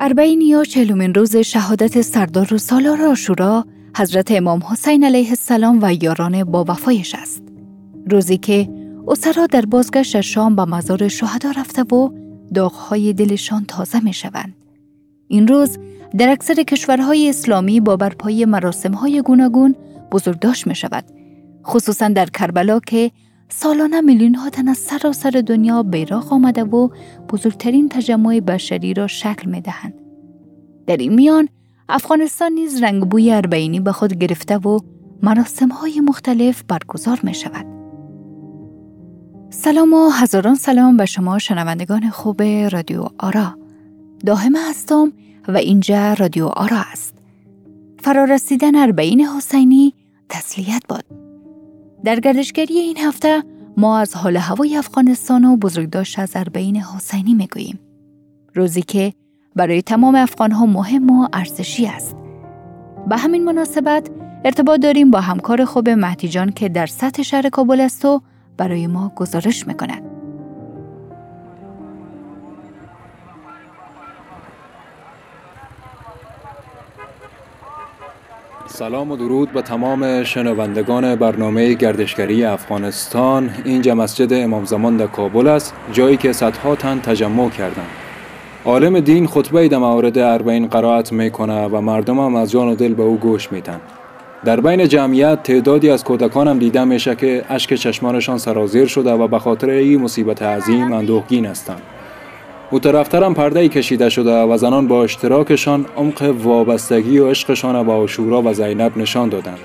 اربعین 0.00 0.40
یا 0.40 0.64
چهلومین 0.64 1.14
روز 1.14 1.36
شهادت 1.36 2.00
سردار 2.00 2.54
و 2.54 2.58
سالار 2.58 3.02
آشورا 3.02 3.64
حضرت 3.96 4.32
امام 4.32 4.62
حسین 4.70 5.04
علیه 5.04 5.28
السلام 5.28 5.78
و 5.82 5.92
یاران 6.02 6.44
با 6.44 6.64
وفایش 6.68 7.14
است. 7.14 7.42
روزی 8.10 8.38
که 8.38 8.68
اسرا 9.08 9.46
در 9.46 9.66
بازگشت 9.66 10.20
شام 10.20 10.56
به 10.56 10.64
مزار 10.64 11.08
شهدا 11.08 11.50
رفته 11.50 11.82
و 11.82 12.10
داغهای 12.54 13.12
دلشان 13.12 13.64
تازه 13.64 14.04
می 14.04 14.12
شوند. 14.12 14.54
این 15.28 15.48
روز 15.48 15.78
در 16.18 16.28
اکثر 16.28 16.54
کشورهای 16.54 17.28
اسلامی 17.28 17.80
با 17.80 17.96
برپای 17.96 18.44
مراسمهای 18.44 19.22
گوناگون 19.22 19.74
بزرگداشت 20.12 20.66
می 20.66 20.74
شود. 20.74 21.04
خصوصا 21.66 22.08
در 22.08 22.26
کربلا 22.26 22.80
که 22.80 23.10
سالانه 23.48 24.00
میلیون 24.00 24.34
ها 24.34 24.50
تن 24.50 24.68
از 24.68 24.78
سراسر 24.78 25.30
دنیا 25.30 25.82
بیراق 25.82 26.32
آمده 26.32 26.64
و 26.64 26.88
بزرگترین 27.28 27.88
تجمع 27.88 28.40
بشری 28.40 28.94
را 28.94 29.06
شکل 29.06 29.50
می 29.50 29.60
دهند. 29.60 29.94
در 30.86 30.96
این 30.96 31.14
میان 31.14 31.48
افغانستان 31.88 32.52
نیز 32.52 32.82
رنگ 32.82 33.04
بوی 33.08 33.32
اربعینی 33.32 33.80
به 33.80 33.92
خود 33.92 34.14
گرفته 34.14 34.56
و 34.58 34.78
مراسم 35.22 35.68
های 35.68 36.00
مختلف 36.00 36.62
برگزار 36.68 37.20
می 37.22 37.34
شود. 37.34 37.66
سلام 39.50 39.92
و 39.92 40.08
هزاران 40.08 40.54
سلام 40.54 40.96
به 40.96 41.06
شما 41.06 41.38
شنوندگان 41.38 42.10
خوب 42.10 42.42
رادیو 42.42 43.08
آرا. 43.18 43.58
داهمه 44.26 44.58
هستم 44.70 45.12
و 45.48 45.56
اینجا 45.56 46.12
رادیو 46.12 46.46
آرا 46.46 46.80
است. 46.92 47.14
فرارسیدن 47.98 48.74
اربعین 48.74 49.20
حسینی 49.20 49.94
تسلیت 50.28 50.82
باد. 50.88 51.27
در 52.04 52.20
گردشگری 52.20 52.74
این 52.78 52.96
هفته 52.98 53.42
ما 53.76 53.98
از 53.98 54.16
حال 54.16 54.36
هوای 54.36 54.76
افغانستان 54.76 55.44
و 55.44 55.56
بزرگداشت 55.56 56.18
از 56.18 56.32
اربعین 56.34 56.76
حسینی 56.76 57.34
می‌گوییم. 57.34 57.78
روزی 58.54 58.82
که 58.82 59.12
برای 59.56 59.82
تمام 59.82 60.14
افغان 60.14 60.50
ها 60.50 60.66
مهم 60.66 61.10
و 61.10 61.28
ارزشی 61.32 61.86
است. 61.86 62.16
به 63.08 63.16
همین 63.16 63.44
مناسبت 63.44 64.10
ارتباط 64.44 64.80
داریم 64.80 65.10
با 65.10 65.20
همکار 65.20 65.64
خوب 65.64 65.88
مهدی 65.88 66.28
که 66.54 66.68
در 66.68 66.86
سطح 66.86 67.22
شهر 67.22 67.48
کابل 67.48 67.80
است 67.80 68.04
و 68.04 68.22
برای 68.56 68.86
ما 68.86 69.12
گزارش 69.16 69.66
می‌کند. 69.66 70.17
سلام 78.70 79.10
و 79.10 79.16
درود 79.16 79.52
به 79.52 79.62
تمام 79.62 80.24
شنوندگان 80.24 81.14
برنامه 81.14 81.74
گردشگری 81.74 82.44
افغانستان. 82.44 83.50
اینجا 83.64 83.94
مسجد 83.94 84.32
امام 84.32 84.64
زمان 84.64 84.96
در 84.96 85.06
کابل 85.06 85.46
است 85.46 85.74
جایی 85.92 86.16
که 86.16 86.32
صدها 86.32 86.76
تن 86.76 87.00
تجمع 87.00 87.50
کردند. 87.50 87.90
عالم 88.64 89.00
دین 89.00 89.26
خطبه 89.26 89.68
در 89.68 89.78
مورد 89.78 90.18
اربعین 90.18 90.66
قرائت 90.66 91.12
می‌کنه 91.12 91.66
و 91.66 91.80
مردم 91.80 92.18
هم 92.18 92.34
از 92.34 92.50
جان 92.50 92.68
و 92.68 92.74
دل 92.74 92.94
به 92.94 93.02
او 93.02 93.16
گوش 93.16 93.52
میتن 93.52 93.80
در 94.44 94.60
بین 94.60 94.88
جمعیت 94.88 95.42
تعدادی 95.42 95.90
از 95.90 96.04
کودکان 96.04 96.48
هم 96.48 96.58
دیده 96.58 96.84
میشه 96.84 97.14
که 97.14 97.44
اشک 97.48 97.74
چشمانشان 97.74 98.38
سرازیر 98.38 98.86
شده 98.86 99.12
و 99.12 99.28
به 99.28 99.38
خاطر 99.38 99.70
این 99.70 100.00
مصیبت 100.00 100.42
عظیم 100.42 100.92
اندوهگین 100.92 101.46
هستند. 101.46 101.82
او 102.70 102.78
طرفتر 102.78 103.24
هم 103.24 103.34
پرده 103.34 103.68
کشیده 103.68 104.08
شده 104.08 104.42
و 104.42 104.56
زنان 104.56 104.88
با 104.88 105.04
اشتراکشان 105.04 105.86
عمق 105.96 106.34
وابستگی 106.42 107.18
و 107.18 107.30
عشقشان 107.30 107.82
با 107.82 107.94
آشورا 107.94 108.42
و 108.42 108.52
زینب 108.52 108.98
نشان 108.98 109.28
دادند. 109.28 109.58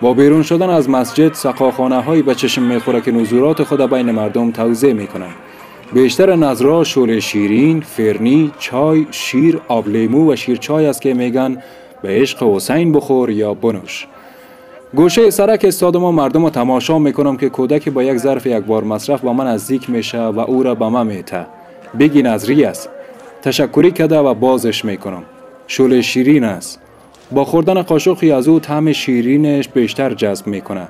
با 0.00 0.14
بیرون 0.14 0.42
شدن 0.42 0.70
از 0.70 0.90
مسجد 0.90 1.34
سقاخانه 1.34 2.02
هایی 2.02 2.22
به 2.22 2.34
چشم 2.34 2.62
می‌خوره 2.62 3.00
که 3.00 3.12
نزورات 3.12 3.62
خود 3.62 3.90
بین 3.90 4.10
مردم 4.10 4.50
توضیح 4.50 4.92
می‌کنند. 4.92 5.34
بیشتر 5.92 6.36
نظرها 6.36 6.84
شور 6.84 7.20
شیرین، 7.20 7.80
فرنی، 7.80 8.50
چای، 8.58 9.06
شیر، 9.10 9.60
آب 9.68 9.88
لیمو 9.88 10.32
و 10.32 10.36
شیرچای 10.36 10.86
است 10.86 11.02
که 11.02 11.14
میگن 11.14 11.62
به 12.02 12.08
عشق 12.08 12.42
حسین 12.42 12.92
بخور 12.92 13.30
یا 13.30 13.54
بنوش. 13.54 14.06
گوشه 14.94 15.30
سرک 15.30 15.64
استاد 15.64 15.96
ما 15.96 16.12
مردم 16.12 16.44
رو 16.44 16.50
تماشا 16.50 16.98
می‌کنم 16.98 17.36
که 17.36 17.48
کودک 17.48 17.88
با 17.88 18.02
یک 18.02 18.16
ظرف 18.16 18.46
یک 18.46 18.64
بار 18.64 18.84
مصرف 18.84 19.20
با 19.20 19.32
من 19.32 19.46
نزدیک 19.46 19.90
میشه 19.90 20.22
و 20.22 20.40
او 20.40 20.62
را 20.62 20.74
به 20.74 20.88
من 20.88 21.06
میته 21.06 21.46
بگی 21.98 22.22
نظری 22.22 22.64
است 22.64 22.88
تشکری 23.42 23.90
کده 23.90 24.18
و 24.18 24.34
بازش 24.34 24.84
می‌کنم 24.84 25.22
شول 25.66 26.00
شیرین 26.00 26.44
است 26.44 26.80
با 27.30 27.44
خوردن 27.44 27.82
قاشقی 27.82 28.32
از 28.32 28.48
او 28.48 28.60
طعم 28.60 28.92
شیرینش 28.92 29.68
بیشتر 29.68 30.14
جذب 30.14 30.46
می‌کنه 30.46 30.88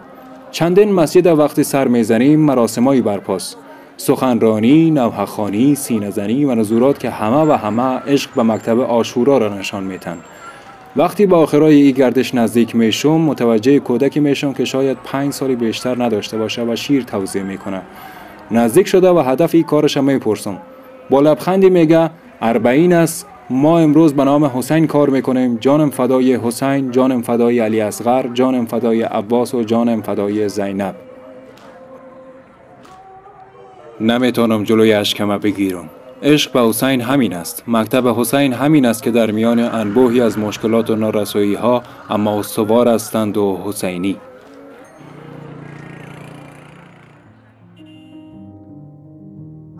چندین 0.51 0.93
مسجد 0.93 1.27
وقتی 1.27 1.65
سر 1.65 1.89
می‌زنیم 1.89 2.41
مراسمایی 2.41 3.01
برپاست 3.01 3.57
سخنرانی، 3.97 4.91
نوحخانی، 4.91 5.75
سینزنی 5.75 6.45
و 6.45 6.55
نزورات 6.55 6.99
که 6.99 7.11
همه 7.11 7.43
و 7.43 7.53
همه 7.53 7.83
عشق 7.83 8.31
به 8.37 8.43
مکتب 8.43 8.81
آشورا 8.81 9.39
را 9.39 9.59
نشان 9.59 9.85
میتن. 9.85 10.17
وقتی 10.97 11.27
با 11.27 11.39
آخرای 11.39 11.83
ای 11.83 11.93
گردش 11.93 12.35
نزدیک 12.35 12.77
میشم 12.77 13.21
متوجه 13.21 13.79
کودکی 13.79 14.21
میشم 14.21 14.53
که 14.53 14.65
شاید 14.65 14.97
پنج 15.05 15.33
سالی 15.33 15.57
بیشتر 15.57 16.05
نداشته 16.05 16.39
باشه 16.39 16.63
و 16.63 16.77
شیر 16.77 17.03
توضیح 17.03 17.43
می‌کنه. 17.43 17.83
نزدیک 18.51 18.87
شده 18.87 19.11
و 19.11 19.19
هدف 19.19 19.55
ای 19.55 19.63
کارش 19.63 19.97
می‌پرسم. 19.97 20.59
با 21.11 21.21
لبخندی 21.21 21.71
میگه 21.71 22.11
اربعین 22.41 22.93
است. 22.93 23.27
ما 23.51 23.79
امروز 23.79 24.15
به 24.15 24.25
نام 24.25 24.45
حسین 24.45 24.87
کار 24.87 25.11
می‌کنیم. 25.11 25.57
جانم 25.57 25.91
فدای 25.91 26.37
حسین 26.37 26.91
جانم 26.91 27.23
فدای 27.23 27.59
علی 27.61 27.81
اصغر 27.81 28.29
جانم 28.35 28.67
فدای 28.67 29.03
عباس 29.03 29.55
و 29.55 29.63
جانم 29.63 30.03
فدای 30.03 30.49
زینب. 30.49 30.95
نمی‌تونم 34.01 34.65
جلوی 34.65 34.93
اشکمه 34.93 35.39
بگیرم. 35.39 35.91
عشق 36.23 36.53
به 36.53 36.61
حسین 36.61 37.01
همین 37.01 37.35
است. 37.35 37.65
مکتب 37.67 38.09
حسین 38.09 38.53
همین 38.53 38.87
است 38.87 39.03
که 39.03 39.11
در 39.11 39.31
میان 39.31 39.59
انبوهی 39.59 40.21
از 40.21 40.39
مشکلات 40.39 40.91
و 40.91 40.97
نارسایی 40.97 41.55
ها 41.55 41.83
اما 42.11 42.39
استوار 42.39 42.89
هستند 42.89 43.37
و 43.37 43.59
حسینی. 43.65 44.17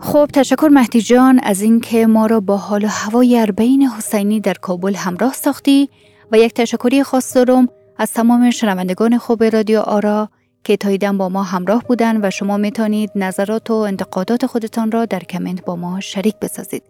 خب 0.09 0.29
تشکر 0.33 0.69
مهدی 0.71 1.01
جان 1.01 1.39
از 1.43 1.61
اینکه 1.61 2.07
ما 2.07 2.25
را 2.25 2.39
با 2.39 2.57
حال 2.57 2.83
و 2.83 2.87
هوای 2.87 3.39
اربعین 3.39 3.87
حسینی 3.87 4.39
در 4.39 4.53
کابل 4.53 4.95
همراه 4.95 5.33
ساختی 5.33 5.89
و 6.31 6.37
یک 6.37 6.53
تشکری 6.53 7.03
خاص 7.03 7.37
دارم 7.37 7.67
از 7.97 8.11
تمام 8.11 8.51
شنوندگان 8.51 9.17
خوب 9.17 9.43
رادیو 9.43 9.79
آرا 9.79 10.29
که 10.63 10.77
تاییدن 10.77 11.17
با 11.17 11.29
ما 11.29 11.43
همراه 11.43 11.83
بودن 11.83 12.25
و 12.25 12.29
شما 12.29 12.57
می‌تونید 12.57 13.11
نظرات 13.15 13.71
و 13.71 13.73
انتقادات 13.73 14.45
خودتان 14.45 14.91
را 14.91 15.05
در 15.05 15.19
کمنت 15.19 15.65
با 15.65 15.75
ما 15.75 15.99
شریک 15.99 16.35
بسازید. 16.41 16.83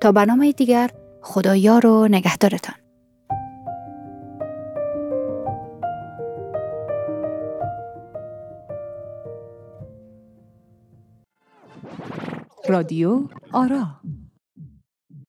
تا 0.00 0.12
برنامه 0.12 0.52
دیگر 0.52 0.90
خدایا 1.22 1.80
و 1.84 2.08
نگهدارتان. 2.08 2.85
رادیو 12.70 13.28
آرا. 13.52 14.00